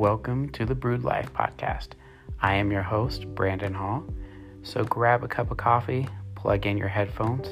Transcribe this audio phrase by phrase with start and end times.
[0.00, 1.88] welcome to the Brewed Life podcast.
[2.40, 4.02] I am your host, Brandon Hall.
[4.62, 7.48] So grab a cup of coffee, plug in your headphones,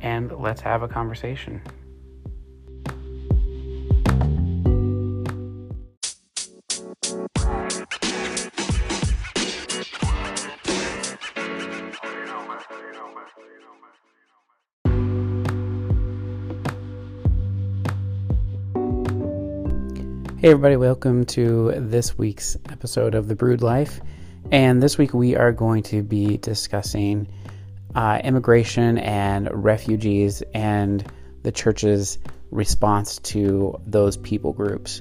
[0.00, 1.62] and let's have a conversation.
[20.42, 24.00] Hey, everybody, welcome to this week's episode of The Brewed Life.
[24.50, 27.28] And this week we are going to be discussing
[27.94, 31.06] uh, immigration and refugees and
[31.44, 32.18] the church's
[32.50, 35.00] response to those people groups.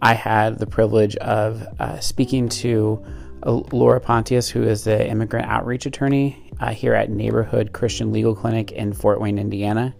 [0.00, 3.04] I had the privilege of uh, speaking to
[3.42, 8.34] uh, Laura Pontius, who is the immigrant outreach attorney uh, here at Neighborhood Christian Legal
[8.34, 9.94] Clinic in Fort Wayne, Indiana.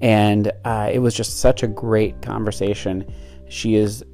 [0.00, 3.04] And uh, it was just such a great conversation
[3.50, 4.04] she is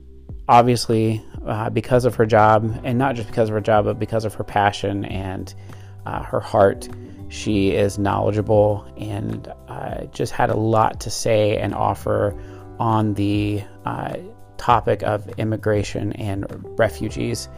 [0.48, 4.25] obviously, uh, because of her job, and not just because of her job, but because
[4.25, 5.55] of her passion and
[6.06, 6.89] uh, her heart,
[7.29, 12.34] she is knowledgeable and uh, just had a lot to say and offer
[12.79, 14.17] on the uh,
[14.57, 16.47] topic of immigration and
[16.79, 17.48] refugees.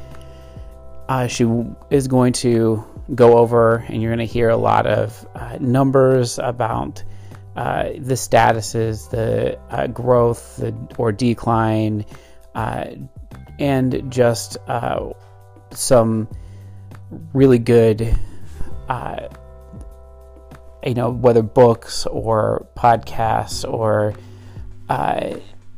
[1.08, 1.46] Uh, she
[1.90, 2.84] is going to
[3.14, 7.04] go over, and you're going to hear a lot of uh, numbers about
[7.58, 12.04] uh, the statuses, the uh, growth the, or decline,
[12.54, 12.84] uh,
[13.58, 15.10] and just uh,
[15.72, 16.28] some
[17.32, 18.16] really good,
[18.88, 19.26] uh,
[20.86, 24.14] you know, whether books or podcasts or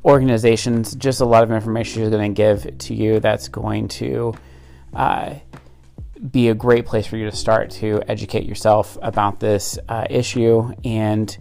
[0.04, 4.34] organizations, just a lot of information she's going to give to you that's going to
[6.30, 10.70] be a great place for you to start to educate yourself about this uh, issue
[10.84, 11.38] and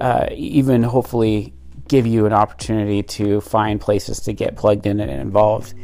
[0.00, 1.54] uh, even hopefully
[1.88, 5.74] give you an opportunity to find places to get plugged in and involved.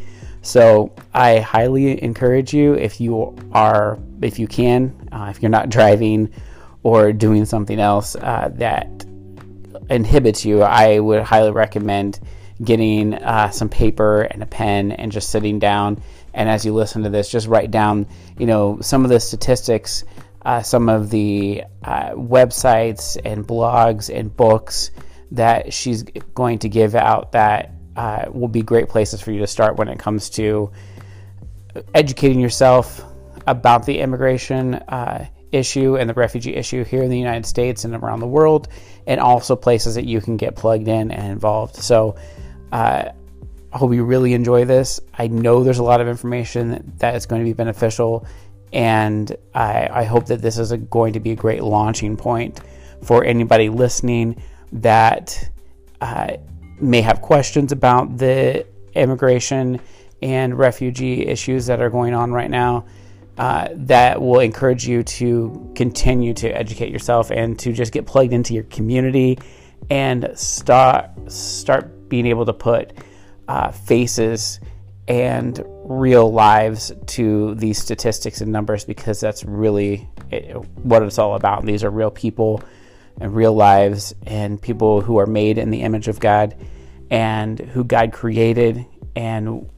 [0.42, 5.70] So I highly encourage you if you are, if you can, uh, if you're not
[5.70, 6.30] driving
[6.82, 8.86] or doing something else uh, that
[9.88, 12.20] inhibits you, I would highly recommend
[12.62, 16.02] getting uh, some paper and a pen and just sitting down.
[16.34, 18.06] And as you listen to this, just write down,
[18.38, 20.04] you know, some of the statistics
[20.44, 24.90] uh, some of the uh, websites and blogs and books
[25.32, 26.02] that she's
[26.34, 29.88] going to give out that uh, will be great places for you to start when
[29.88, 30.70] it comes to
[31.94, 33.02] educating yourself
[33.46, 37.94] about the immigration uh, issue and the refugee issue here in the United States and
[37.94, 38.68] around the world,
[39.06, 41.76] and also places that you can get plugged in and involved.
[41.76, 42.16] So,
[42.72, 43.10] uh,
[43.72, 45.00] I hope you really enjoy this.
[45.12, 48.24] I know there's a lot of information that is going to be beneficial
[48.74, 52.60] and I, I hope that this is a, going to be a great launching point
[53.02, 54.42] for anybody listening
[54.72, 55.48] that
[56.00, 56.36] uh,
[56.80, 59.80] may have questions about the immigration
[60.20, 62.84] and refugee issues that are going on right now.
[63.38, 68.32] Uh, that will encourage you to continue to educate yourself and to just get plugged
[68.32, 69.36] into your community
[69.90, 72.92] and start start being able to put
[73.48, 74.60] uh, faces
[75.06, 81.34] and real lives to these statistics and numbers because that's really it, what it's all
[81.34, 81.64] about.
[81.64, 82.62] These are real people
[83.20, 86.56] and real lives and people who are made in the image of God
[87.10, 88.84] and who God created.
[89.14, 89.70] And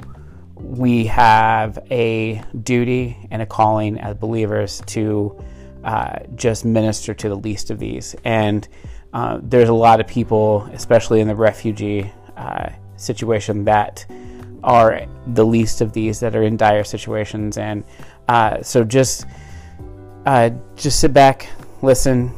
[0.54, 5.38] we have a duty and a calling as believers to
[5.84, 8.14] uh, just minister to the least of these.
[8.24, 8.66] And
[9.12, 14.06] uh, there's a lot of people, especially in the refugee uh, situation, that
[14.66, 17.56] are the least of these that are in dire situations.
[17.56, 17.84] And
[18.28, 19.26] uh, so just
[20.26, 21.48] uh, just sit back,
[21.82, 22.34] listen,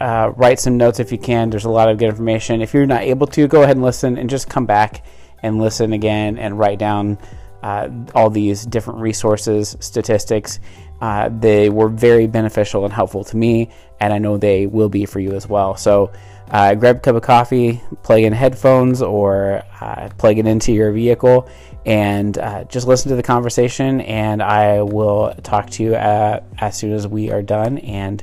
[0.00, 1.48] uh, write some notes if you can.
[1.48, 2.60] There's a lot of good information.
[2.60, 5.04] If you're not able to, go ahead and listen, and just come back
[5.42, 7.18] and listen again and write down
[7.62, 10.58] uh, all these different resources, statistics.
[11.00, 15.06] Uh, they were very beneficial and helpful to me, and I know they will be
[15.06, 15.76] for you as well.
[15.76, 16.12] So
[16.50, 20.92] uh, grab a cup of coffee, plug in headphones, or uh, plug it into your
[20.92, 21.48] vehicle,
[21.84, 24.00] and uh, just listen to the conversation.
[24.02, 27.78] And I will talk to you uh, as soon as we are done.
[27.78, 28.22] And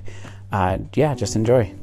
[0.51, 1.74] uh, yeah, just enjoy.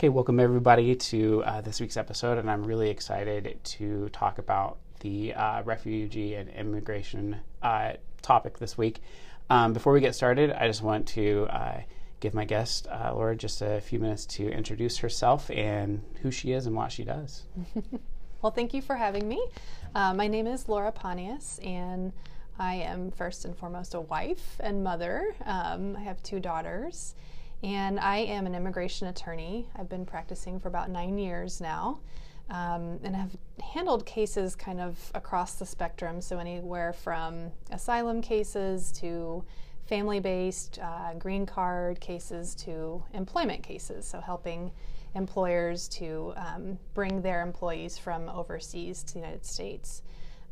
[0.00, 4.78] Okay, welcome everybody to uh, this week's episode, and I'm really excited to talk about
[5.00, 7.92] the uh, refugee and immigration uh,
[8.22, 9.02] topic this week.
[9.50, 11.80] Um, before we get started, I just want to uh,
[12.18, 16.52] give my guest, uh, Laura, just a few minutes to introduce herself and who she
[16.52, 17.42] is and what she does.
[18.40, 19.46] well, thank you for having me.
[19.94, 22.14] Uh, my name is Laura Pontius, and
[22.58, 25.34] I am first and foremost a wife and mother.
[25.44, 27.14] Um, I have two daughters,
[27.62, 29.68] and I am an immigration attorney.
[29.76, 32.00] I've been practicing for about nine years now.
[32.48, 33.30] Um, and have
[33.62, 39.44] handled cases kind of across the spectrum, so anywhere from asylum cases to
[39.86, 44.72] family based uh, green card cases to employment cases, so helping
[45.14, 50.02] employers to um, bring their employees from overseas to the United States.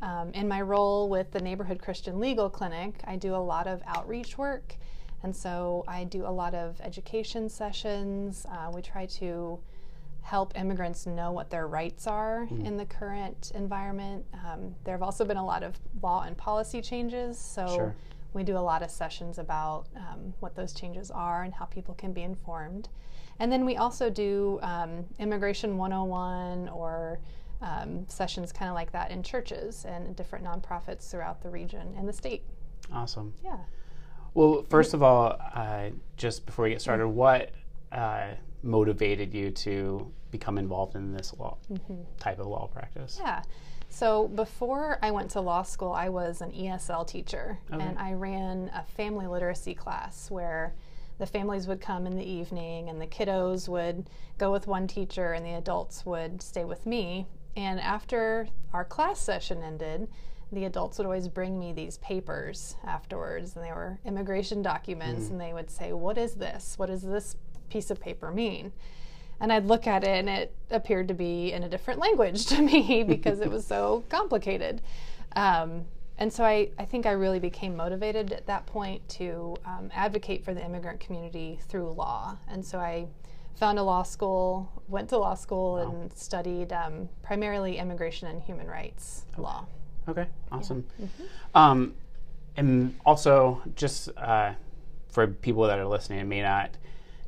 [0.01, 3.81] Um, in my role with the Neighborhood Christian Legal Clinic, I do a lot of
[3.85, 4.75] outreach work.
[5.23, 8.45] And so I do a lot of education sessions.
[8.49, 9.59] Uh, we try to
[10.21, 12.65] help immigrants know what their rights are mm.
[12.65, 14.25] in the current environment.
[14.45, 17.37] Um, there have also been a lot of law and policy changes.
[17.37, 17.95] So sure.
[18.33, 21.95] we do a lot of sessions about um, what those changes are and how people
[21.95, 22.89] can be informed.
[23.39, 27.19] And then we also do um, Immigration 101 or
[27.61, 32.07] um, sessions kind of like that in churches and different nonprofits throughout the region and
[32.07, 32.43] the state.
[32.93, 33.33] Awesome.
[33.43, 33.57] Yeah.
[34.33, 37.51] Well, first of all, uh, just before we get started, what
[37.91, 38.27] uh,
[38.63, 42.01] motivated you to become involved in this law mm-hmm.
[42.19, 43.19] type of law practice?
[43.21, 43.41] Yeah.
[43.89, 47.83] So before I went to law school, I was an ESL teacher, okay.
[47.83, 50.75] and I ran a family literacy class where
[51.17, 55.33] the families would come in the evening and the kiddos would go with one teacher
[55.33, 57.27] and the adults would stay with me.
[57.57, 60.07] And after our class session ended,
[60.51, 65.31] the adults would always bring me these papers afterwards, and they were immigration documents, mm.
[65.31, 66.75] and they would say, What is this?
[66.77, 67.35] What does this
[67.69, 68.71] piece of paper mean?
[69.39, 72.61] And I'd look at it, and it appeared to be in a different language to
[72.61, 74.81] me because it was so complicated.
[75.35, 75.85] Um,
[76.17, 80.43] and so I, I think I really became motivated at that point to um, advocate
[80.43, 82.37] for the immigrant community through law.
[82.49, 83.07] And so I
[83.55, 85.81] found a law school, went to law school, wow.
[85.83, 89.41] and studied um, primarily immigration and human rights okay.
[89.41, 89.65] law.
[90.07, 90.85] Okay, awesome.
[90.97, 91.05] Yeah.
[91.05, 91.57] Mm-hmm.
[91.57, 91.93] Um,
[92.57, 94.53] and also, just uh,
[95.09, 96.71] for people that are listening and may not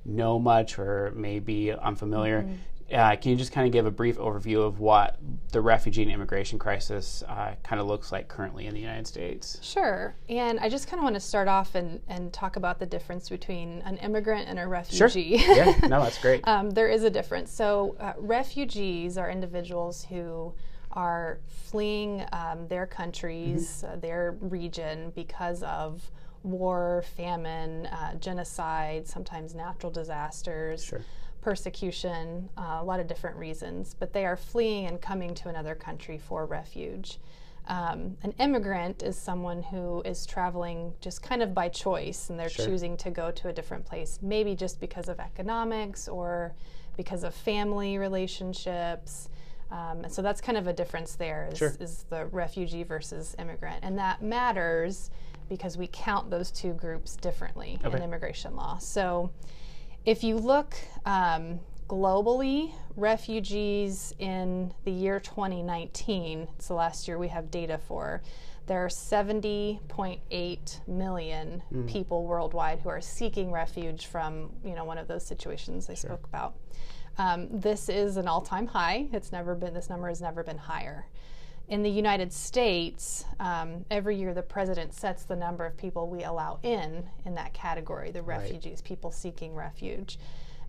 [0.03, 2.55] know much or may be unfamiliar, mm-hmm.
[2.91, 5.17] Uh, can you just kind of give a brief overview of what
[5.51, 9.59] the refugee and immigration crisis uh, kind of looks like currently in the United States?
[9.61, 10.13] Sure.
[10.27, 13.29] And I just kind of want to start off and, and talk about the difference
[13.29, 15.37] between an immigrant and a refugee.
[15.37, 15.55] Sure.
[15.55, 16.41] yeah, no, that's great.
[16.47, 17.51] um, there is a difference.
[17.51, 20.53] So, uh, refugees are individuals who
[20.93, 23.93] are fleeing um, their countries, mm-hmm.
[23.93, 26.11] Uh, their region, because of
[26.43, 30.83] war, famine, uh, genocide, sometimes natural disasters.
[30.83, 31.01] Sure
[31.41, 35.75] persecution, uh, a lot of different reasons, but they are fleeing and coming to another
[35.75, 37.19] country for refuge.
[37.67, 42.49] Um, an immigrant is someone who is traveling just kind of by choice and they're
[42.49, 42.65] sure.
[42.65, 46.53] choosing to go to a different place, maybe just because of economics or
[46.97, 49.29] because of family relationships.
[49.71, 51.75] Um, and so that's kind of a difference there is, sure.
[51.79, 53.79] is the refugee versus immigrant.
[53.83, 55.09] And that matters
[55.49, 57.97] because we count those two groups differently okay.
[57.97, 58.77] in immigration law.
[58.77, 59.31] So
[60.05, 60.75] if you look
[61.05, 68.21] um, globally, refugees in the year 2019, it's the last year we have data for,
[68.67, 71.87] there are 70.8 million mm.
[71.89, 76.11] people worldwide who are seeking refuge from you know one of those situations I sure.
[76.11, 76.55] spoke about.
[77.17, 79.07] Um, this is an all-time high.
[79.11, 81.07] It's never been this number has never been higher.
[81.67, 86.23] In the United States, um, every year the president sets the number of people we
[86.23, 88.83] allow in in that category, the refugees, right.
[88.83, 90.17] people seeking refuge.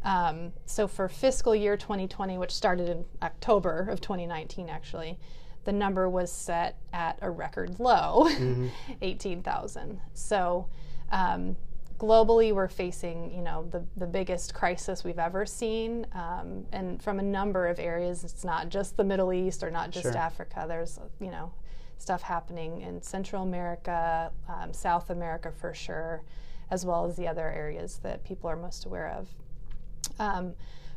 [0.04, 5.18] Um, so for fiscal year 2020, which started in October of 2019, actually,
[5.64, 8.68] the number was set at a record low, mm-hmm.
[9.02, 10.00] 18,000.
[10.12, 10.66] So
[11.10, 11.56] um,
[12.02, 17.20] globally, we're facing, you know, the, the biggest crisis we've ever seen, um, and from
[17.20, 18.24] a number of areas.
[18.24, 20.16] It's not just the Middle East or not just sure.
[20.16, 20.64] Africa.
[20.66, 21.52] There's, you know,
[21.98, 26.24] stuff happening in Central America, um, South America for sure,
[26.72, 29.28] as well as the other areas that people are most aware of.
[30.18, 30.54] Um,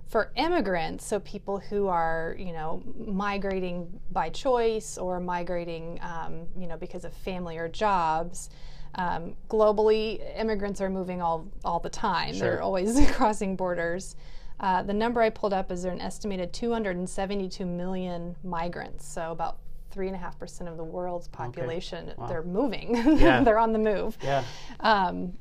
[0.07, 6.65] for immigrants, so people who are, you know, migrating by choice or migrating, um, you
[6.65, 8.49] know, because of family or jobs,
[8.95, 12.33] um, globally, immigrants are moving all, all the time.
[12.33, 12.39] Sure.
[12.51, 14.15] They're always crossing borders.
[14.59, 19.57] Uh, the number I pulled up is an estimated 272 million migrants, so about
[19.91, 22.09] three and a half percent of the world's population.
[22.09, 22.15] Okay.
[22.17, 22.27] Wow.
[22.27, 22.95] They're moving.
[23.19, 23.43] Yeah.
[23.43, 24.17] they're on the move.
[24.21, 24.43] Yeah.
[24.81, 25.33] Um,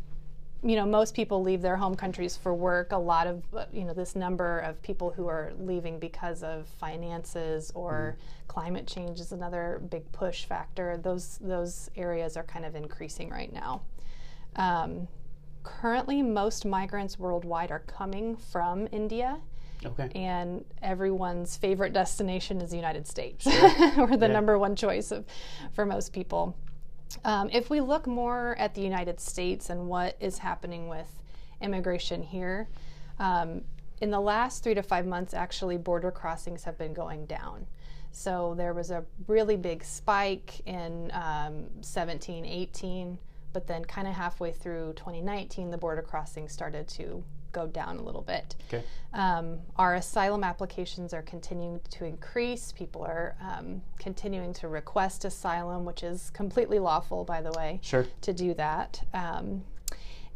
[0.64, 2.92] you know, most people leave their home countries for work.
[2.92, 7.71] A lot of, you know, this number of people who are leaving because of finances
[7.75, 8.49] or mm.
[8.49, 10.97] climate change is another big push factor.
[10.97, 13.83] Those those areas are kind of increasing right now.
[14.56, 15.06] Um,
[15.64, 19.40] currently, most migrants worldwide are coming from India.
[19.85, 20.09] Okay.
[20.14, 23.44] And everyone's favorite destination is the United States.
[23.44, 23.92] Sure.
[23.99, 24.33] We're the yeah.
[24.33, 25.26] number one choice of,
[25.73, 26.56] for most people.
[27.25, 31.11] Um, if we look more at the United States and what is happening with
[31.61, 32.69] immigration here,
[33.19, 33.62] um,
[34.00, 37.66] in the last three to five months, actually, border crossings have been going down.
[38.12, 43.19] So there was a really big spike in um, 17, 18,
[43.52, 48.02] but then kind of halfway through 2019, the border crossings started to go down a
[48.02, 48.54] little bit.
[48.68, 48.84] Okay.
[49.14, 52.73] Um, our asylum applications are continuing to increase.
[52.73, 58.04] People are um, continuing to request asylum, which is completely lawful, by the way, Sure.
[58.20, 59.00] to do that.
[59.14, 59.62] Um,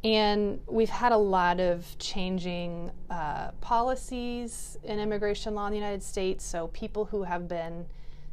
[0.04, 6.04] and we've had a lot of changing uh, policies in immigration law in the United
[6.04, 6.44] States.
[6.44, 7.84] So people who have been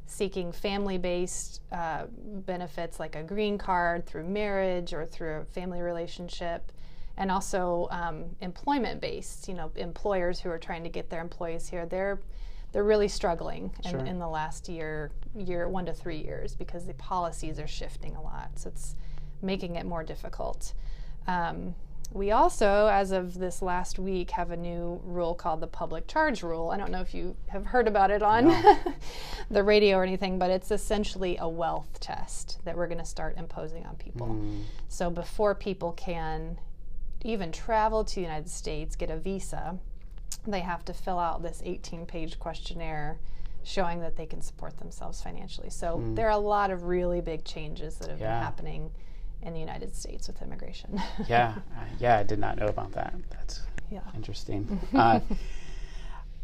[0.05, 2.03] seeking family based uh,
[2.45, 6.71] benefits like a green card through marriage or through a family relationship,
[7.17, 11.67] and also um, employment based, you know, employers who are trying to get their employees
[11.67, 12.19] here, they're
[12.71, 13.99] they're really struggling in, Sure.
[14.01, 18.21] in the last year, year one to three years because the policies are shifting a
[18.21, 18.49] lot.
[18.55, 18.95] So it's
[19.41, 20.73] making it more difficult.
[21.25, 21.73] Um,
[22.11, 26.43] we also, as of this last week, have a new rule called the public charge
[26.43, 26.69] rule.
[26.69, 28.47] I don't know if you have heard about it on
[29.49, 33.37] the radio or anything, but it's essentially a wealth test that we're going to start
[33.37, 34.37] imposing on people.
[34.89, 36.57] So before people can
[37.25, 39.77] even travel to the United States, get a visa,
[40.45, 43.17] they have to fill out this 18 page questionnaire
[43.63, 45.71] showing that they can support themselves financially.
[45.71, 48.35] So there are a lot of really big changes that have Yeah.
[48.35, 48.91] been happening
[49.41, 51.01] in the United States with immigration.
[51.27, 51.55] Yeah.
[51.75, 53.15] uh, yeah, I did not know about that.
[53.31, 54.01] That's yeah.
[54.15, 54.79] interesting.
[54.93, 55.19] uh,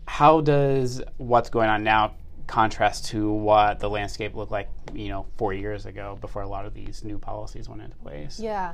[0.08, 2.16] how does what's going on now
[2.48, 6.66] contrast to what the landscape looked like, you know, four years ago before a lot
[6.66, 8.40] of these new policies went into place?
[8.40, 8.74] Yeah.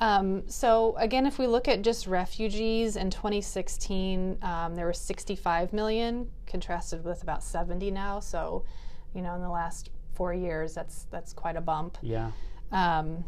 [0.00, 5.72] Um, so again, if we look at just refugees in 2016, um, there were 65
[5.72, 8.18] million, contrasted with about 70 now.
[8.18, 8.64] So,
[9.14, 11.98] you know, in the last four years, that's that's quite a bump.
[12.02, 12.30] Yeah.
[12.72, 13.24] Um,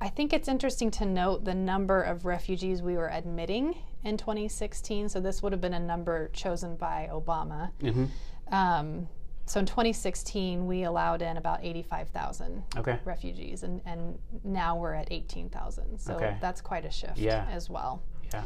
[0.00, 3.74] I think it's interesting to note the number of refugees we were admitting
[4.04, 5.08] in 2016.
[5.08, 7.72] So this would have been a number chosen by Obama.
[7.80, 8.04] hmm
[8.52, 9.08] Um,
[9.48, 12.98] so in 2016, we allowed in about 85,000 Okay.
[13.04, 15.98] refugees, and, and now we're at 18,000.
[15.98, 16.36] So Okay.
[16.40, 17.46] that's quite a shift Yeah.
[17.50, 18.02] as well.
[18.32, 18.42] Yeah.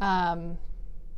[0.00, 0.58] Um,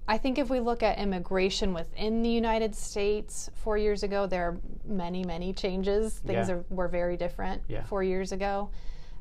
[0.06, 4.48] I think if we look at immigration within the United States four years ago, there
[4.48, 6.20] are many, many changes.
[6.20, 6.54] Things Yeah.
[6.54, 7.84] are, were very different Yeah.
[7.84, 8.70] four years ago.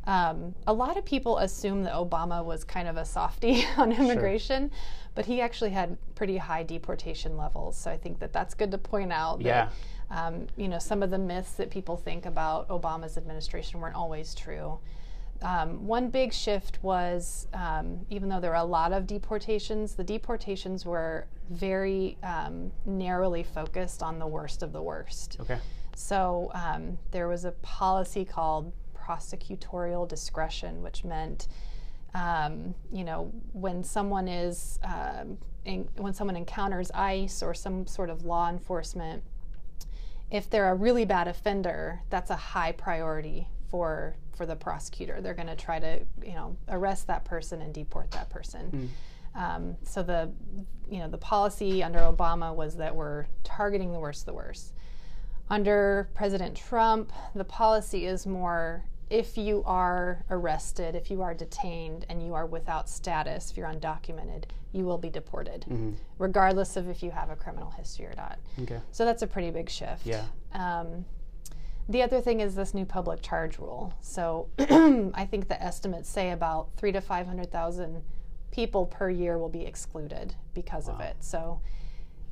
[0.05, 4.71] Um, a lot of people assume that Obama was kind of a softie on immigration,
[5.15, 7.75] but he actually had pretty high deportation levels.
[7.77, 9.41] So I think that that's good to point out.
[9.41, 9.65] Yeah.
[9.65, 9.73] That,
[10.09, 14.33] um, you know, some of the myths that people think about Obama's administration weren't always
[14.33, 14.79] true.
[15.41, 20.03] Um, one big shift was, um, even though there were a lot of deportations, the
[20.03, 25.37] deportations were very um, narrowly focused on the worst of the worst.
[25.39, 25.59] Okay.
[25.95, 31.47] So um, there was a policy called prosecutorial discretion, which meant,
[32.13, 38.09] um, you know, when someone is um, in, when someone encounters ICE or some sort
[38.09, 39.23] of law enforcement,
[40.29, 45.19] if they're a really bad offender, that's a high priority for for the prosecutor.
[45.19, 48.69] They're going to try to, you know, arrest that person and deport that person.
[49.35, 50.31] Um, so the,
[50.89, 54.73] you know, the policy under Obama was that we're targeting the worst of the worst.
[55.49, 62.05] Under President Trump, the policy is more if you are arrested, if you are detained,
[62.09, 65.65] and you are without status, if you're undocumented, you will be deported,
[66.19, 68.37] regardless of if you have a criminal history or not.
[68.63, 68.79] Okay.
[68.91, 70.05] So that's a pretty big shift.
[70.05, 70.25] Yeah.
[70.53, 71.05] Um,
[71.89, 73.93] the other thing is this new public charge rule.
[74.01, 78.01] So I think the estimates say about three to five hundred thousand
[78.51, 81.15] people per year will be excluded because of it.
[81.19, 81.61] So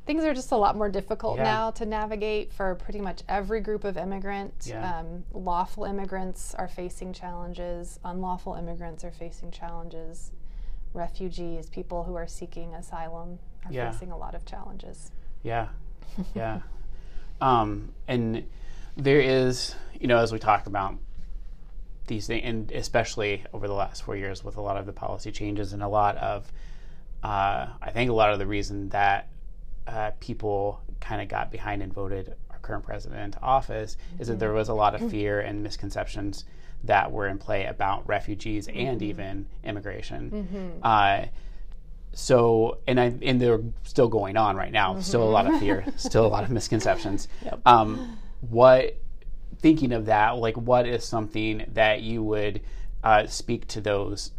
[0.06, 1.44] things are just a lot more difficult Yeah.
[1.44, 4.54] now to navigate for pretty much every group of immigrant.
[4.68, 5.00] Yeah.
[5.00, 8.00] Um, lawful immigrants are facing challenges.
[8.04, 10.32] Unlawful immigrants are facing challenges.
[10.94, 13.92] Refugees, people who are seeking asylum, are Yeah.
[13.92, 15.12] facing a lot of challenges.
[15.44, 15.70] Yeah,
[16.36, 16.62] yeah.
[17.42, 18.46] um, and
[18.96, 20.96] there is, you know, as we talk about
[22.08, 25.32] these things, and especially over the last four years with a lot of the policy
[25.32, 26.52] changes and a lot of,
[27.24, 29.28] uh, I think a lot of the reason that
[29.88, 34.40] uh, people kind of got behind and voted our current president into office is that
[34.40, 36.46] there was a lot of fear and misconceptions
[36.84, 40.30] that were in play about refugees and even immigration.
[40.84, 41.26] Uh,
[42.14, 45.00] so and I and they're still going on right now.
[45.02, 45.86] Still a lot of fear.
[45.98, 47.28] still a lot of misconceptions.
[47.66, 48.18] Um,
[48.50, 48.98] what
[49.60, 50.38] thinking of that?
[50.38, 52.62] Like, what is something that you would
[53.04, 54.32] uh, speak to those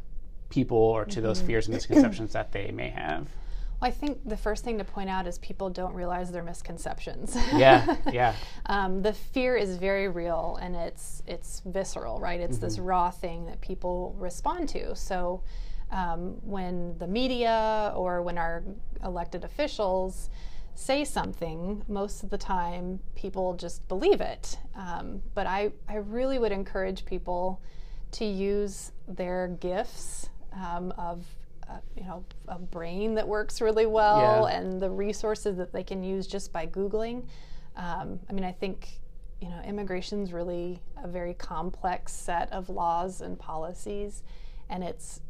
[0.50, 3.28] people or to those fears and misconceptions that they may have?
[3.86, 7.36] I think the first thing to point out is people don't realize their misconceptions.
[7.54, 8.34] Yeah, yeah.
[8.66, 12.40] um, the fear is very real and it's it's visceral, right?
[12.40, 12.66] It's mm-hmm.
[12.66, 14.96] this raw thing that people respond to.
[14.96, 15.44] So
[15.92, 18.64] um, when the media or when our
[19.04, 20.30] elected officials
[20.74, 24.58] say something, most of the time people just believe it.
[24.74, 27.62] Um, but I, I really would encourage people
[28.12, 31.24] to use their gifts um, of
[31.68, 34.58] uh, you know a brain that works really well yeah.
[34.58, 37.24] and the resources that they can use just by googling
[37.76, 39.00] um, i mean i think
[39.40, 44.22] you know immigration is really a very complex set of laws and policies
[44.68, 45.20] and it's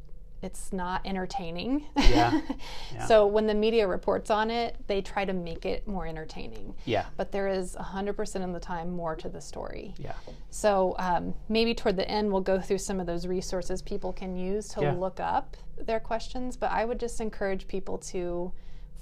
[0.42, 1.86] it's not entertaining.
[1.96, 2.40] Yeah.
[2.94, 3.06] yeah.
[3.06, 6.74] so when the media reports on it, they try to make it more entertaining.
[6.84, 7.06] Yeah.
[7.16, 9.94] But there is 100% of the time more to the story.
[9.98, 10.12] Yeah.
[10.50, 14.36] So um, maybe toward the end, we'll go through some of those resources people can
[14.36, 14.92] use to yeah.
[14.92, 16.56] look up their questions.
[16.56, 18.52] But I would just encourage people to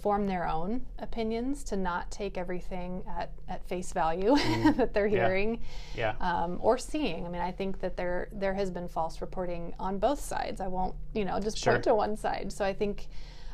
[0.04, 4.76] form their own opinions to not take everything at, at face value mm.
[4.76, 5.62] that they're hearing
[5.94, 6.14] yeah.
[6.20, 6.42] yeah.
[6.42, 7.24] Um, or seeing.
[7.24, 10.60] I mean, I think that there there has been false reporting on both sides.
[10.60, 11.72] I won't, you know, just sure.
[11.72, 12.52] point to one side.
[12.52, 13.08] So I think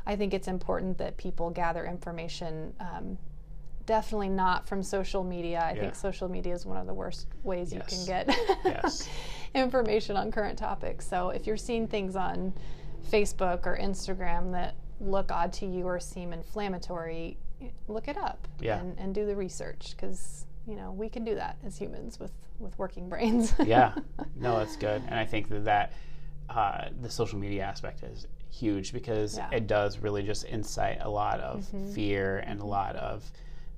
[0.07, 2.75] I think it's important that people gather information.
[2.80, 3.16] Um,
[3.87, 5.61] definitely not from social media.
[5.61, 5.83] I yeah.
[5.83, 7.92] think social media is one of the worst ways yes.
[7.92, 9.09] you can get yes.
[9.54, 11.07] information on current topics.
[11.07, 12.52] So if you're seeing things on
[13.09, 17.37] Facebook or Instagram that look odd to you or seem inflammatory,
[17.88, 18.80] look it up yeah.
[18.80, 22.33] and, and do the research because you know we can do that as humans with
[22.59, 23.54] with working brains.
[23.64, 23.95] yeah,
[24.37, 25.92] no, that's good, and I think that that
[26.49, 29.49] uh, the social media aspect is huge because yeah.
[29.52, 31.92] it does really just incite a lot of mm-hmm.
[31.92, 33.30] fear and a lot of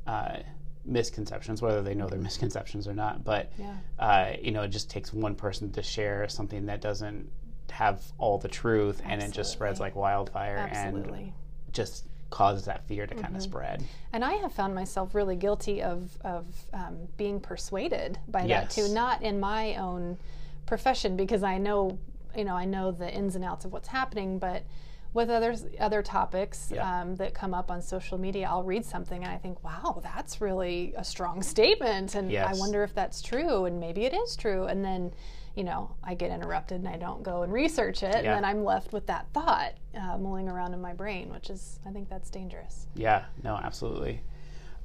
[0.07, 0.39] uh,
[0.85, 3.25] misconceptions, whether they know they're misconceptions or not.
[3.25, 3.77] But yeah.
[3.99, 7.31] uh, you know, it just takes one person to share something that doesn't
[7.73, 9.13] have all the truth Absolutely.
[9.13, 11.21] and it just spreads like wildfire Absolutely.
[11.21, 11.33] and
[11.73, 13.23] just causes that fear to mm-hmm.
[13.23, 13.85] kind of spread.
[14.13, 18.75] And I have found myself really guilty of of um, being persuaded by yes.
[18.75, 18.93] that too.
[18.93, 20.19] Not in my own
[20.67, 21.99] profession because I know
[22.37, 24.65] you know I know the ins and outs of what's happening, but
[25.15, 27.03] with other other topics yeah.
[27.03, 30.41] um, that come up on social media, I'll read something and I think, wow, that's
[30.41, 32.57] really a strong statement, and yes.
[32.57, 35.13] I wonder if that's true, and maybe it is true, and then
[35.55, 38.17] you know, I get interrupted and I don't go and research it, yeah.
[38.17, 41.79] and then I'm left with that thought uh, mulling around in my brain, which is,
[41.87, 42.87] I think that's dangerous.
[42.95, 44.23] Yeah, no, absolutely.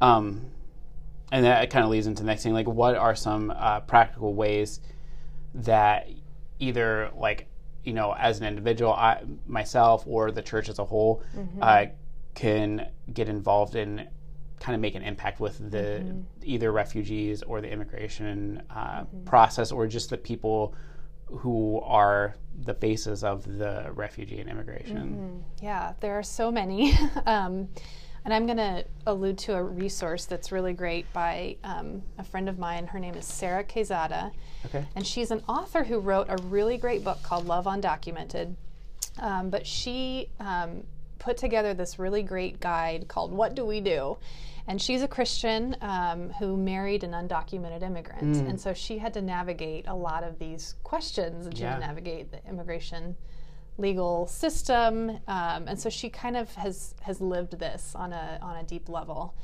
[0.01, 0.45] Um,
[1.31, 2.51] and that kind of leads into the next thing.
[2.53, 4.81] Like, what are some uh, practical ways
[5.53, 6.09] that
[6.59, 7.47] either, like,
[7.88, 11.60] you know, as an individual, I, myself, or the church as a whole, mm-hmm.
[11.62, 11.86] uh,
[12.36, 14.10] can get involved in
[14.60, 16.19] kind of make an impact with the mm-hmm.
[16.43, 19.23] either refugees or the immigration uh, mm-hmm.
[19.23, 20.76] process or just the people
[21.28, 24.97] who are the faces of the refugee and immigration.
[24.97, 25.65] Mm-hmm.
[25.65, 26.93] Yeah, there are so many.
[27.26, 27.69] um,
[28.25, 32.49] and I'm going to allude to a resource that's really great by um, a friend
[32.49, 32.88] of mine.
[32.88, 34.32] Her name is Sarah Quezada.
[34.65, 34.86] Okay.
[34.95, 38.56] And she's an author who wrote a really great book called Love Undocumented.
[39.19, 40.84] Um, but she um,
[41.19, 44.17] put together this really great guide called What Do We Do?
[44.67, 48.36] And she's a Christian um, who married an undocumented immigrant.
[48.36, 48.49] Mm.
[48.49, 51.73] And so she had to navigate a lot of these questions and she yeah.
[51.73, 53.15] had to navigate the immigration
[53.77, 55.09] legal system.
[55.27, 58.89] Um, and so she kind of has, has lived this on a, on a deep
[58.89, 59.35] level.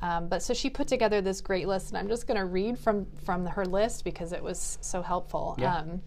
[0.00, 2.78] Um, but so she put together this great list, and I'm just going to read
[2.78, 5.56] from, from her list because it was so helpful.
[5.58, 5.76] Yeah.
[5.76, 6.02] Um,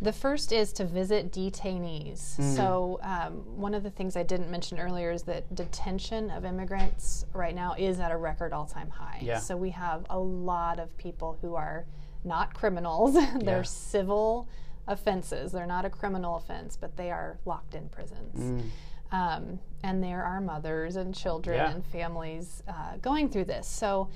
[0.00, 2.36] the first is to visit detainees.
[2.36, 2.56] Mm.
[2.56, 7.24] So, um, one of the things I didn't mention earlier is that detention of immigrants
[7.32, 9.20] right now is at a record all time high.
[9.22, 9.38] Yeah.
[9.38, 11.86] So, we have a lot of people who are
[12.24, 13.62] not criminals, they're yeah.
[13.62, 14.48] civil
[14.86, 15.52] offenses.
[15.52, 18.38] They're not a criminal offense, but they are locked in prisons.
[18.38, 18.64] Mm.
[19.12, 21.70] Um, and there are mothers and children yeah.
[21.70, 23.66] and families uh, going through this.
[23.66, 24.08] So,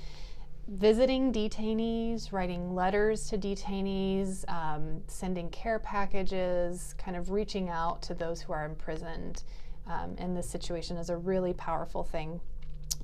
[0.67, 8.13] visiting detainees, writing letters to detainees, um, sending care packages, kind of reaching out to
[8.13, 9.43] those who are imprisoned
[9.87, 12.39] um, in this situation is a really powerful thing.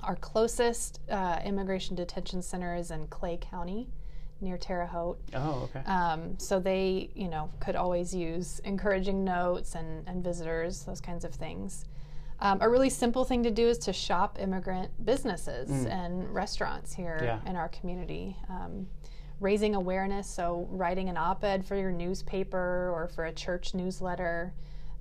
[0.04, 3.88] Our closest uh, immigration detention center is in Clay County
[4.45, 5.19] near Terre Haute.
[5.34, 5.86] Oh, okay.
[5.86, 11.25] Um, so they, you know, could always use encouraging notes and, and visitors, those kinds
[11.25, 11.84] of things.
[12.39, 15.91] Um, a really simple thing to do is to shop immigrant businesses mm.
[15.91, 17.39] and restaurants here yeah.
[17.49, 18.38] in our community.
[18.49, 18.88] Um,
[19.41, 24.53] raising awareness, so writing an op ed for your newspaper or for a church newsletter.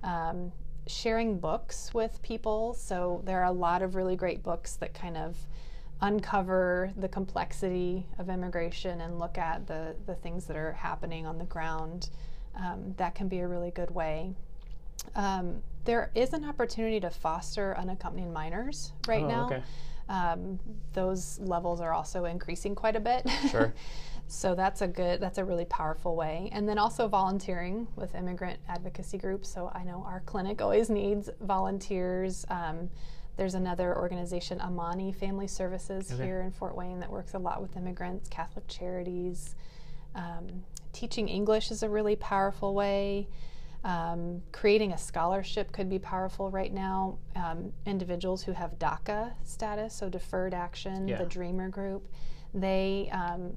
[0.03, 0.53] Um,
[0.87, 2.75] sharing books with people.
[2.75, 5.37] So there are a lot of really great books that kind of
[6.01, 11.39] uncover the complexity of immigration and look at the, the things that are happening on
[11.39, 12.11] the ground.
[12.57, 14.33] Um, that can be a really good way.
[15.15, 19.47] Um, there is an opportunity to foster unaccompanied minors right Oh, now.
[19.47, 19.63] okay.
[20.09, 20.59] Um,
[20.93, 23.29] those levels are also increasing quite a bit.
[23.51, 23.73] Sure.
[24.29, 26.51] so that's a good, that's a really powerful way.
[26.53, 29.49] And then also volunteering with immigrant advocacy groups.
[29.49, 32.45] So I know our clinic always needs volunteers.
[32.51, 32.91] Um,
[33.37, 36.25] there's another organization, Amani Family Services, Okay.
[36.25, 39.57] here in Fort Wayne that works a lot with immigrants, Catholic Charities.
[40.15, 43.29] Um, teaching English is a really powerful way.
[43.83, 47.19] Um, creating a scholarship could be powerful right now.
[47.37, 51.19] Um, individuals who have DACA status, so deferred action, Yeah.
[51.19, 52.09] the Dreamer Group,
[52.55, 53.53] they, um,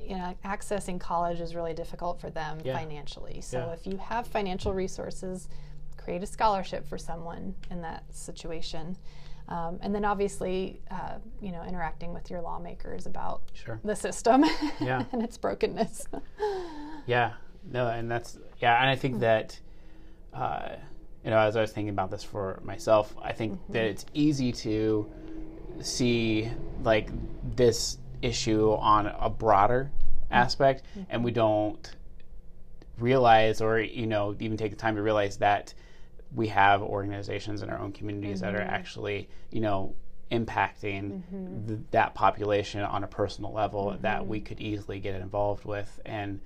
[0.00, 2.78] you know, accessing college is really difficult for them Yeah.
[2.78, 3.40] financially.
[3.40, 3.72] So Yeah.
[3.72, 5.48] if you have financial resources,
[5.98, 8.96] create a scholarship for someone in that situation.
[9.48, 13.80] Um, and then obviously, uh, you know, interacting with your lawmakers about Sure.
[13.82, 14.44] the system
[14.80, 15.04] Yeah.
[15.12, 16.06] and its brokenness.
[17.06, 17.32] Yeah,
[17.70, 19.58] no, and that's yeah, and I think that
[20.34, 20.76] uh,
[21.24, 24.52] you know, as I was thinking about this for myself, I think that it's easy
[24.52, 25.10] to
[25.80, 26.50] see
[26.82, 27.08] like
[27.56, 29.90] this issue on a broader
[30.30, 31.96] aspect, and we don't
[33.00, 35.74] realize, or you know, even take the time to realize that
[36.34, 39.94] we have organizations in our own communities that are actually, you know,
[40.30, 41.22] impacting
[41.66, 46.38] th- that population on a personal level that we could easily get involved with, and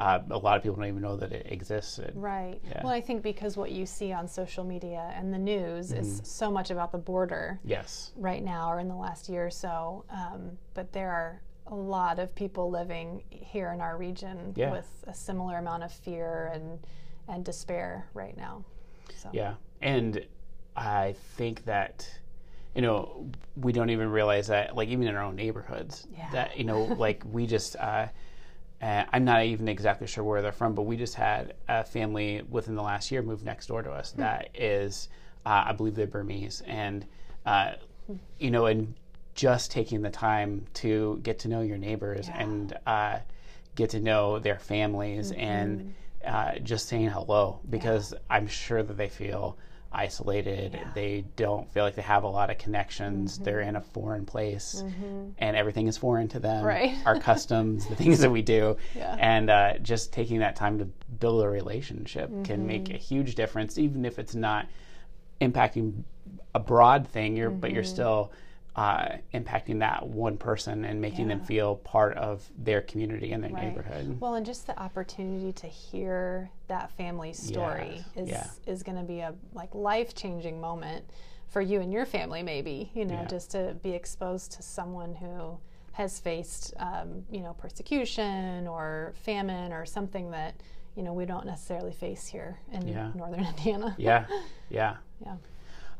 [0.00, 1.98] uh, a lot of people don't even know that it exists.
[1.98, 2.58] And- Right.
[2.66, 2.80] Yeah.
[2.82, 6.00] Well, I think because what you see on social media and the news Mm-hmm.
[6.00, 8.12] is so much about the border Yes.
[8.16, 10.04] right now or in the last year or so.
[10.10, 14.70] Um, but there are a lot of people living here in our region Yeah.
[14.70, 16.78] with a similar amount of fear and,
[17.28, 18.64] and despair right now.
[19.14, 19.30] So.
[19.32, 20.24] Yeah, and
[20.76, 22.08] I think that
[22.74, 26.30] you know we don't even realize that, like even in our own neighborhoods, Yeah.
[26.32, 27.76] that you know, like we just.
[27.76, 28.08] Uh,
[28.82, 32.42] uh, I'm not even exactly sure where they're from, but we just had a family
[32.50, 34.12] within the last year move next door to us.
[34.12, 35.08] That is,
[35.46, 37.06] uh, I believe they're Burmese, and
[37.46, 37.72] uh,
[38.38, 38.94] you know, and
[39.36, 42.42] just taking the time to get to know your neighbors Yeah.
[42.42, 43.18] and uh,
[43.76, 45.94] get to know their families and
[46.26, 49.56] uh, just saying hello because I'm sure that they feel
[49.92, 50.78] isolated.
[50.94, 53.38] They don't feel like they have a lot of connections.
[53.38, 54.82] They're in a foreign place
[55.38, 56.64] and everything is foreign to them.
[56.64, 56.94] Right.
[57.06, 58.76] Our customs, the things that we do.
[58.96, 59.16] Yeah.
[59.18, 60.86] And uh, just taking that time to
[61.20, 62.94] build a relationship can make Mm-hmm.
[62.94, 64.66] a huge difference, even if it's not
[65.40, 66.02] impacting
[66.54, 67.88] a broad thing, you're, but you're Mm-hmm.
[67.92, 68.32] still
[68.76, 73.50] uh, impacting that one person and making them feel part of their community and their
[73.50, 73.64] Right.
[73.68, 74.20] neighborhood.
[74.20, 78.72] Well, and just the opportunity to hear that family's story Yes, is yeah.
[78.72, 81.04] is going to be a like life changing moment
[81.48, 82.42] for you and your family.
[82.42, 83.24] Maybe you know Yeah.
[83.26, 85.58] just to be exposed to someone who
[85.92, 90.54] has faced um, you know persecution or famine or something that
[90.96, 93.10] you know we don't necessarily face here in Yeah.
[93.14, 93.94] northern Indiana.
[93.96, 94.26] Yeah,
[94.68, 94.96] yeah.
[95.24, 95.36] Yeah.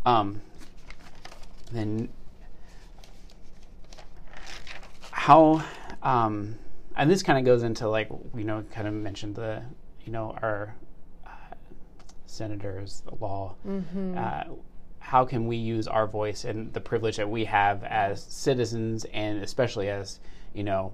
[0.05, 0.43] Um,
[1.73, 2.11] then
[5.27, 5.61] how,
[6.05, 6.57] um,
[6.97, 9.63] and this kind of goes into like you know, kind of mentioned the
[10.05, 10.75] you know our
[11.27, 11.31] uh,
[12.27, 13.55] senators, the law.
[14.17, 14.45] Uh,
[15.01, 19.43] how can we use our voice and the privilege that we have as citizens, and
[19.43, 20.21] especially as
[20.55, 20.93] you know,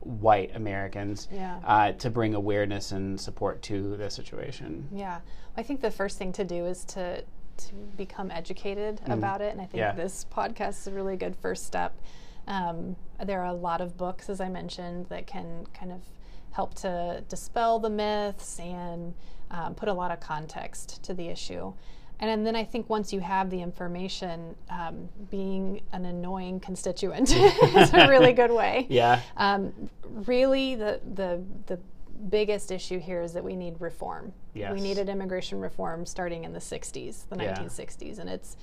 [0.00, 1.58] white Americans, Yeah.
[1.64, 4.88] uh, to bring awareness and support to the situation?
[4.92, 5.20] Yeah,
[5.56, 7.22] I think the first thing to do is to
[7.58, 9.92] to become educated about it, and I think Yeah.
[9.92, 11.94] this podcast is a really good first step.
[12.46, 16.00] Um, there are a lot of books, as I mentioned, that can kind of
[16.52, 19.14] help to dispel the myths and
[19.50, 21.72] um, put a lot of context to the issue.
[22.20, 27.92] And then I think once you have the information, um, being an annoying constituent is
[27.92, 28.86] a really good way.
[28.88, 29.20] Yeah.
[29.36, 29.72] Um,
[30.04, 31.80] really, the, the the
[32.28, 34.32] biggest issue here is that we need reform.
[34.54, 34.72] Yes.
[34.72, 37.54] We needed immigration reform starting in the '60s, the Yeah.
[37.56, 38.56] 1960s, and it's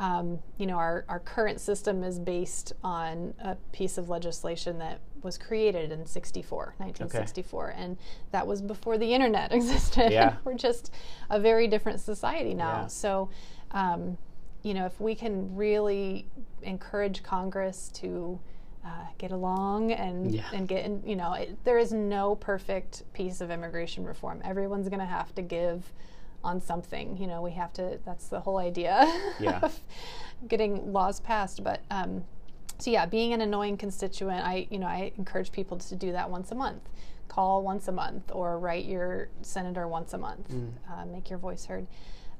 [0.00, 4.98] um, you know our our current system is based on a piece of legislation that
[5.22, 7.98] was created in 64 1964 and
[8.32, 10.36] that was before the internet existed Yeah.
[10.44, 10.92] we're just
[11.28, 12.86] a very different society now Yeah.
[12.86, 13.28] so
[13.72, 14.16] um,
[14.62, 16.26] you know if we can really
[16.62, 18.40] encourage congress to
[18.84, 20.48] uh, get along and Yeah.
[20.54, 24.88] and get in, you know it, there is no perfect piece of immigration reform everyone's
[24.88, 25.92] going to have to give
[26.42, 29.00] on something you know we have to that's the whole idea
[29.38, 29.60] Yeah.
[29.62, 29.78] of
[30.48, 32.24] getting laws passed but um,
[32.78, 36.30] so yeah being an annoying constituent i you know i encourage people to do that
[36.30, 36.82] once a month
[37.28, 40.72] call once a month or write your senator once a month Mm.
[40.90, 41.86] uh, make your voice heard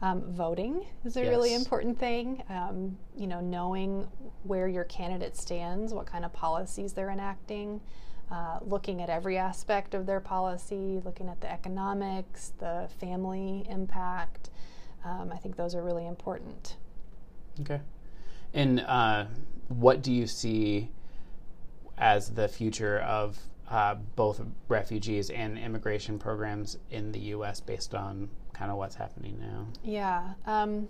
[0.03, 4.09] um, voting is a really important thing um, you know knowing
[4.45, 7.81] where your candidate stands what kind of policies they're enacting
[8.31, 14.51] uh, looking at every aspect of their policy looking at the economics the family impact
[15.05, 16.77] um, I think those are really important.
[17.61, 17.81] Okay.
[18.53, 19.27] And uh,
[19.69, 20.91] what do you see
[21.99, 23.39] as the future of
[23.69, 27.61] uh, both refugees and immigration programs in the U.S.
[27.61, 29.67] based on kind of what's happening now?
[29.85, 30.33] Yeah.
[30.47, 30.89] Um,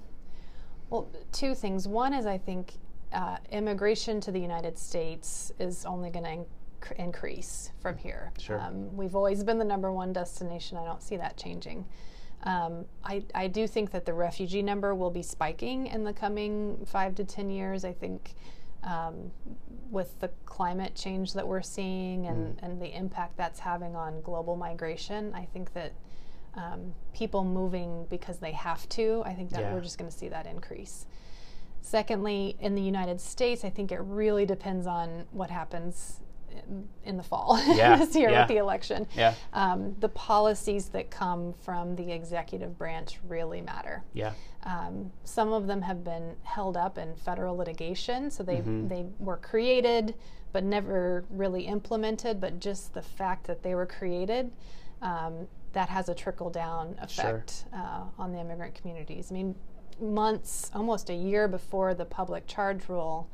[0.89, 1.87] well, two things.
[1.87, 2.75] One is I think
[3.13, 6.45] uh, immigration to the United States is only going to
[6.81, 8.33] inc- increase from here.
[8.39, 8.61] Sure.
[8.61, 10.77] Um, we've always been the number one destination.
[10.77, 11.87] I don't see that changing.
[12.45, 16.79] Um, I, I do think that the refugee number will be spiking in the coming
[16.87, 17.85] five to ten years.
[17.85, 18.35] I think
[18.83, 19.31] um,
[19.91, 22.63] with the climate change that we're seeing and, mm.
[22.63, 25.93] and the impact that's having on global migration, I think that
[26.55, 29.75] um, people moving because they have to, I think that yeah.
[29.75, 31.07] we're just going to see that increase.
[31.83, 36.20] Secondly, in the United States, I think it really depends on what happens
[37.05, 37.97] in, the fall yeah.
[37.97, 38.41] this year yeah.
[38.41, 39.07] with the election.
[39.17, 39.35] Yeah.
[39.53, 44.03] Um, the policies that come from the executive branch really matter.
[44.13, 44.33] Yeah.
[44.65, 48.89] Um, some of them have been held up in federal litigation, so they mm-hmm.
[48.89, 50.15] they were created
[50.53, 52.41] but never really implemented.
[52.41, 54.53] But just the fact that they were created.
[55.03, 57.81] Um, that has a trickle down effect sure.
[57.81, 59.29] uh, on the immigrant communities.
[59.31, 59.55] I mean,
[60.01, 63.29] months, almost a year before the public charge rule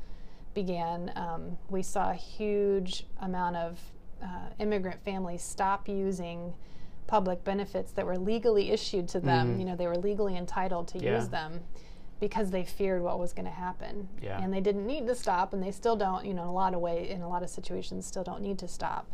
[0.57, 3.79] began, um, we saw a huge amount of
[4.23, 6.51] uh, immigrant families stop using
[7.05, 9.49] public benefits that were legally issued to them.
[9.49, 9.59] Mm-hmm.
[9.59, 11.15] You know, they were legally entitled to yeah.
[11.15, 11.61] use them
[12.19, 14.09] because they feared what was going to happen.
[14.19, 14.41] Yeah.
[14.41, 16.25] And they didn't need to stop, and they still don't.
[16.25, 18.57] You know, in a lot of way, in a lot of situations, still don't need
[18.57, 19.11] to stop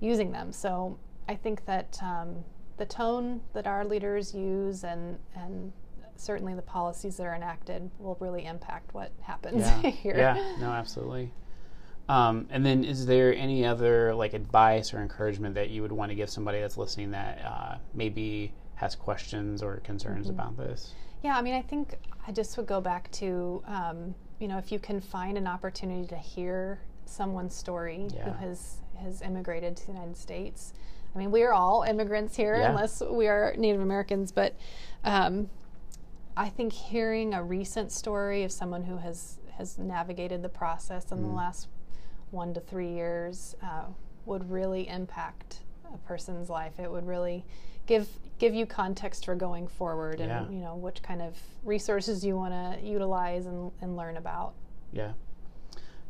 [0.00, 0.50] using them.
[0.50, 1.98] So I think that.
[2.02, 2.44] Um,
[2.78, 5.72] the tone that our leaders use and and
[6.20, 9.80] certainly the policies that are enacted will really impact what happens yeah.
[9.90, 10.16] here.
[10.16, 11.32] Yeah, no, absolutely.
[12.08, 16.10] Um, and then, is there any other like advice or encouragement that you would want
[16.10, 20.38] to give somebody that's listening that uh, maybe has questions or concerns mm-hmm.
[20.38, 20.94] about this?
[21.24, 24.70] Yeah, I mean, I think I just would go back to um, you know if
[24.70, 28.24] you can find an opportunity to hear someone's story yeah.
[28.24, 30.74] who has has immigrated to the United States
[31.16, 32.68] I mean, we are all immigrants here, yeah.
[32.68, 34.32] unless we are Native Americans.
[34.32, 34.54] But
[35.02, 35.48] um,
[36.36, 41.18] I think hearing a recent story of someone who has has navigated the process in
[41.18, 41.22] mm.
[41.22, 41.68] the last
[42.30, 43.84] one to three years uh,
[44.26, 45.60] would really impact
[45.92, 46.78] a person's life.
[46.78, 47.44] It would really
[47.86, 50.48] give give you context for going forward, and yeah.
[50.50, 54.52] you know which kind of resources you want to utilize and, and learn about.
[54.92, 55.12] Yeah.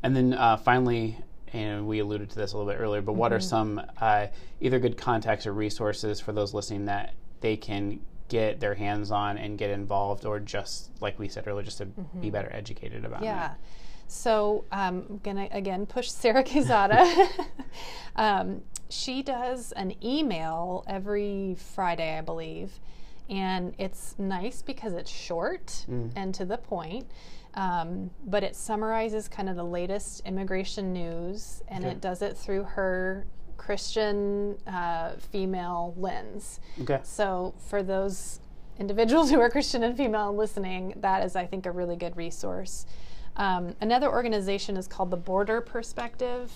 [0.03, 1.19] And then uh, finally,
[1.53, 3.21] and we alluded to this a little bit earlier, but mm-hmm.
[3.21, 3.79] what are mm-hmm.
[3.79, 4.27] some uh,
[4.61, 9.39] either good contacts or resources for those listening that they can get their hands on
[9.39, 12.21] and get involved, or just like we said earlier, just to mm-hmm.
[12.21, 13.27] be better educated about it.
[13.27, 13.55] yeah.
[14.09, 17.29] So um, I'm gonna again push Sarah Quezada.
[18.17, 22.79] um, she does an email every Friday, I believe,
[23.29, 26.11] and it's nice because it's short mm.
[26.15, 27.07] and to the point.
[27.55, 32.65] Um, but it summarizes kind of the latest immigration news, and it does it through
[32.65, 33.27] her
[33.67, 36.61] Christian uh, female lens.
[36.83, 37.01] Okay.
[37.03, 38.39] So for those
[38.79, 42.87] individuals who are Christian and female listening, that is, I think, a really good resource.
[43.37, 46.53] Um, another organization is called the Border Perspective,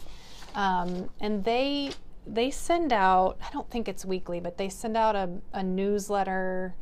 [0.54, 1.90] um, and they
[2.26, 3.38] they send out.
[3.44, 6.74] I don't think it's weekly, but they send out a, a newsletter.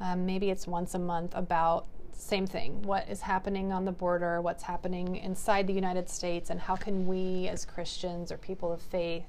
[0.00, 4.40] Um, maybe it's once a month about same thing what is happening on the border,
[4.40, 8.80] what's happening inside the United States, and how can we as Christians or people of
[8.80, 9.24] faith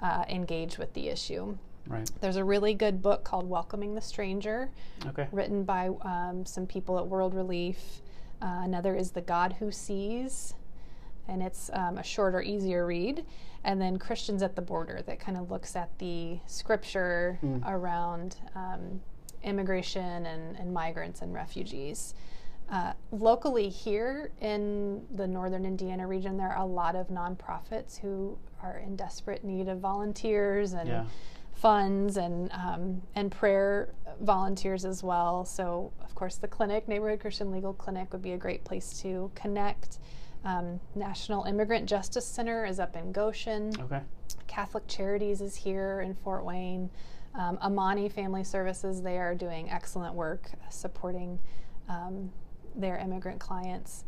[0.00, 1.56] uh, engage with the issue.
[1.86, 2.10] Right.
[2.20, 4.70] There's a really good book called Welcoming the Stranger,
[5.06, 5.28] okay.
[5.32, 8.00] written by um, some people at World Relief.
[8.40, 10.54] Uh, another is The God Who Sees,
[11.28, 13.24] and it's um, a shorter, easier read.
[13.64, 17.62] And then Christians at the Border, that kind of looks at the scripture mm.
[17.66, 19.00] around um,
[19.42, 22.14] immigration and, and migrants and refugees.
[22.70, 28.38] Uh, locally here in the northern Indiana region, there are a lot of nonprofits who
[28.62, 31.04] are in desperate need of volunteers and yeah.
[31.52, 35.44] funds and um, and prayer volunteers as well.
[35.44, 39.30] So, of course, the clinic, Neighborhood Christian Legal Clinic, would be a great place to
[39.34, 39.98] connect.
[40.44, 43.72] Um, National Immigrant Justice Center is up in Goshen.
[43.78, 44.00] Okay.
[44.46, 46.90] Catholic Charities is here in Fort Wayne.
[47.34, 51.38] Um, Amani Family Services, they are doing excellent work supporting
[51.88, 52.30] um,
[52.74, 54.04] their immigrant clients.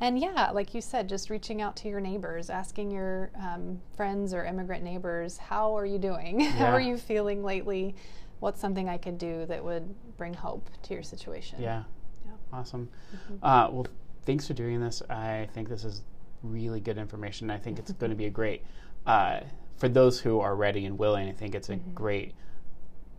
[0.00, 4.32] And yeah, like you said, just reaching out to your neighbors, asking your um, friends
[4.32, 6.40] or immigrant neighbors, how are you doing?
[6.40, 6.50] Yeah.
[6.50, 7.96] how are you feeling lately?
[8.38, 11.60] What's something I could do that would bring hope to your situation?
[11.60, 11.82] Yeah.
[12.24, 12.32] yeah.
[12.52, 12.88] Awesome.
[13.12, 13.44] Mm-hmm.
[13.44, 13.86] Uh, well,
[14.24, 15.02] thanks for doing this.
[15.10, 16.02] I think this is
[16.44, 17.50] really good information.
[17.50, 18.62] I think it's going to be a great,
[19.04, 19.40] uh,
[19.76, 21.94] for those who are ready and willing, I think it's a mm-hmm.
[21.94, 22.34] great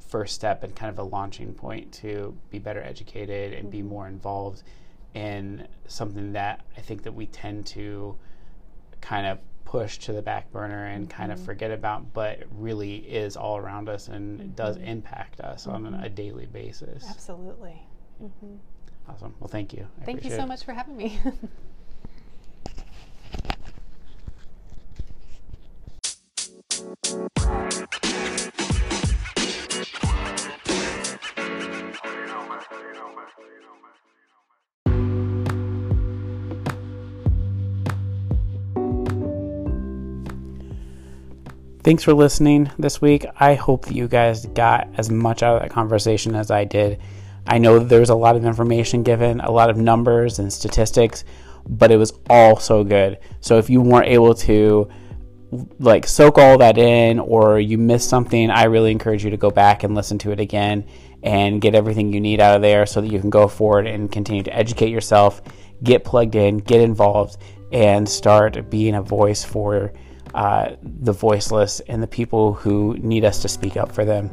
[0.07, 4.07] first step and kind of a launching point to be better educated and be more
[4.07, 4.63] involved
[5.13, 8.15] in something that I think that we tend to
[9.01, 11.17] kind of push to the back burner and mm-hmm.
[11.17, 14.49] kind of forget about, but really is all around us and mm-hmm.
[14.51, 15.85] does impact us mm-hmm.
[15.85, 17.05] on a daily basis.
[17.09, 17.81] Absolutely.
[18.21, 18.55] Mm-hmm.
[19.07, 19.35] Awesome.
[19.39, 19.87] Well, thank you.
[20.01, 20.47] I thank you so it.
[20.47, 21.19] much for having me.
[41.89, 43.25] Thanks for listening this week.
[43.39, 47.01] I hope that you guys got as much out of that conversation as I did.
[47.47, 51.23] I know there was a lot of information given, a lot of numbers and statistics,
[51.67, 53.17] but it was all so good.
[53.41, 54.87] So if you weren't able to
[55.79, 59.49] like soak all that in or you missed something, I really encourage you to go
[59.49, 60.85] back and listen to it again
[61.23, 64.11] and get everything you need out of there so that you can go forward and
[64.11, 65.41] continue to educate yourself,
[65.81, 67.37] get plugged in, get involved,
[67.71, 69.91] and start being a voice for
[70.33, 74.29] uh, the voiceless and the people who need us to speak up for them.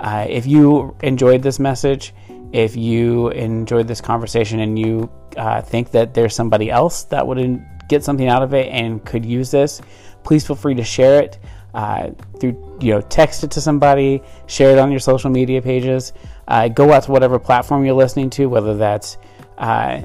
[0.00, 2.14] Uh, if you enjoyed this message,
[2.52, 7.64] if you enjoyed this conversation and you uh, think that there's somebody else that would
[7.88, 9.80] get something out of it and could use this,
[10.22, 11.38] please feel free to share it
[11.74, 16.12] uh, through, you know, text it to somebody, share it on your social media pages.
[16.48, 19.16] Uh, go out to whatever platform you're listening to, whether that's
[19.58, 20.02] uh,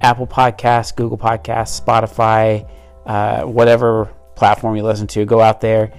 [0.00, 2.66] Apple Podcasts, Google Podcasts, Spotify,
[3.46, 4.08] whatever
[4.40, 5.92] platform you listen to, go out there,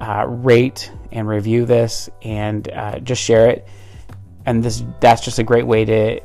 [0.00, 3.68] uh, rate and review this, and uh, just share it.
[4.44, 6.20] And this that's just a great way to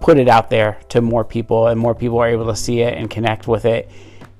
[0.00, 2.94] put it out there to more people, and more people are able to see it
[2.94, 3.90] and connect with it.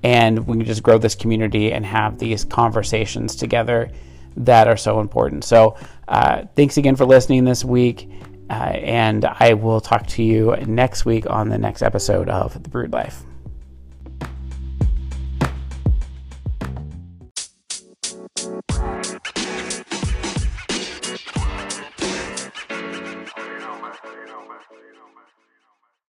[0.04, 3.90] And we can just grow this community and have these conversations together
[4.36, 5.44] that are so important.
[5.44, 5.76] So,
[6.06, 8.10] uh, thanks again for listening this week.
[8.50, 12.68] Uh, and I will talk to you next week on the next episode of The
[12.68, 13.24] Brewed Life.